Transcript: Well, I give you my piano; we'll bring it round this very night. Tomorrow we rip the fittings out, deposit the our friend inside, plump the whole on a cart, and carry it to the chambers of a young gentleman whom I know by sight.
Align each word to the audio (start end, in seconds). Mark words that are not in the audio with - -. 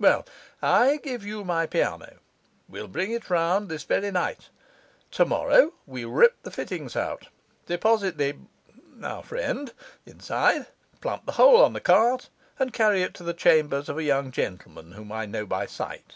Well, 0.00 0.24
I 0.62 0.96
give 1.02 1.22
you 1.22 1.44
my 1.44 1.66
piano; 1.66 2.16
we'll 2.66 2.88
bring 2.88 3.12
it 3.12 3.28
round 3.28 3.68
this 3.68 3.84
very 3.84 4.10
night. 4.10 4.48
Tomorrow 5.10 5.74
we 5.86 6.02
rip 6.06 6.34
the 6.42 6.50
fittings 6.50 6.96
out, 6.96 7.28
deposit 7.66 8.16
the 8.16 8.36
our 9.02 9.22
friend 9.22 9.74
inside, 10.06 10.68
plump 11.02 11.26
the 11.26 11.32
whole 11.32 11.62
on 11.62 11.76
a 11.76 11.80
cart, 11.80 12.30
and 12.58 12.72
carry 12.72 13.02
it 13.02 13.12
to 13.16 13.22
the 13.22 13.34
chambers 13.34 13.90
of 13.90 13.98
a 13.98 14.02
young 14.02 14.30
gentleman 14.30 14.92
whom 14.92 15.12
I 15.12 15.26
know 15.26 15.44
by 15.44 15.66
sight. 15.66 16.14